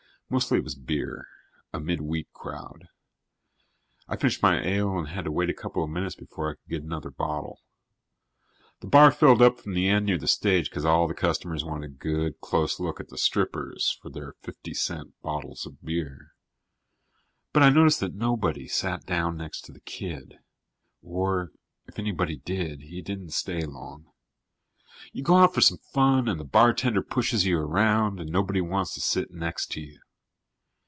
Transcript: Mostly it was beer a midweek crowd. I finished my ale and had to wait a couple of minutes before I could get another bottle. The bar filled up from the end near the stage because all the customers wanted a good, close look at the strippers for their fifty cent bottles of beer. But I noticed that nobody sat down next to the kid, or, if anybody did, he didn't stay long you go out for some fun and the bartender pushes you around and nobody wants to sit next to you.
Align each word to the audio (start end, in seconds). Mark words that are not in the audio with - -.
Mostly 0.33 0.59
it 0.59 0.63
was 0.63 0.75
beer 0.75 1.27
a 1.73 1.79
midweek 1.81 2.31
crowd. 2.31 2.87
I 4.07 4.15
finished 4.15 4.41
my 4.41 4.63
ale 4.65 4.97
and 4.97 5.09
had 5.09 5.25
to 5.25 5.31
wait 5.31 5.49
a 5.49 5.53
couple 5.53 5.83
of 5.83 5.89
minutes 5.89 6.15
before 6.15 6.49
I 6.49 6.53
could 6.53 6.69
get 6.69 6.83
another 6.83 7.11
bottle. 7.11 7.59
The 8.79 8.87
bar 8.87 9.11
filled 9.11 9.41
up 9.41 9.59
from 9.59 9.73
the 9.73 9.89
end 9.89 10.05
near 10.05 10.17
the 10.17 10.29
stage 10.29 10.69
because 10.69 10.85
all 10.85 11.05
the 11.09 11.13
customers 11.13 11.65
wanted 11.65 11.87
a 11.89 11.95
good, 11.95 12.39
close 12.39 12.79
look 12.79 13.01
at 13.01 13.09
the 13.09 13.17
strippers 13.17 13.99
for 14.01 14.09
their 14.09 14.31
fifty 14.41 14.73
cent 14.73 15.21
bottles 15.21 15.65
of 15.65 15.83
beer. 15.83 16.31
But 17.51 17.63
I 17.63 17.69
noticed 17.69 17.99
that 17.99 18.15
nobody 18.15 18.69
sat 18.69 19.05
down 19.05 19.35
next 19.35 19.65
to 19.65 19.73
the 19.73 19.81
kid, 19.81 20.37
or, 21.01 21.51
if 21.87 21.99
anybody 21.99 22.37
did, 22.37 22.83
he 22.83 23.01
didn't 23.01 23.33
stay 23.33 23.65
long 23.65 24.05
you 25.11 25.23
go 25.23 25.35
out 25.35 25.53
for 25.53 25.59
some 25.59 25.79
fun 25.93 26.29
and 26.29 26.39
the 26.39 26.45
bartender 26.45 27.01
pushes 27.01 27.45
you 27.45 27.57
around 27.59 28.17
and 28.21 28.29
nobody 28.31 28.61
wants 28.61 28.93
to 28.93 29.01
sit 29.01 29.31
next 29.31 29.69
to 29.73 29.81
you. 29.81 29.99